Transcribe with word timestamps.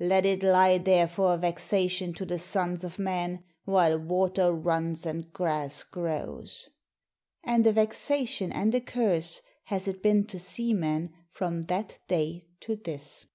'Let 0.00 0.26
it 0.26 0.42
lie 0.42 0.76
there 0.78 1.06
for 1.06 1.32
a 1.32 1.36
vexation 1.36 2.12
to 2.14 2.26
the 2.26 2.40
sons 2.40 2.82
of 2.82 2.98
men 2.98 3.44
while 3.64 3.96
water 3.96 4.52
runs 4.52 5.06
and 5.06 5.32
grass 5.32 5.84
grows!' 5.84 6.68
And 7.44 7.64
a 7.64 7.70
vexation 7.72 8.50
and 8.50 8.74
a 8.74 8.80
curse 8.80 9.40
has 9.66 9.86
it 9.86 10.02
been 10.02 10.26
to 10.26 10.38
seamen 10.40 11.12
from 11.30 11.62
that 11.70 12.00
day 12.08 12.48
to 12.62 12.74
this. 12.74 13.26